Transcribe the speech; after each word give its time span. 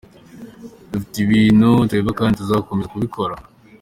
Dufite 0.91 1.15
ibintu 1.21 1.67
byinshi 1.73 1.87
tureba 1.89 2.11
kandi 2.19 2.37
tuzakomeza 2.39 2.91
kubikora. 2.93 3.35